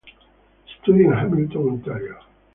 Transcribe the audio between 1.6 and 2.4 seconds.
Ontario.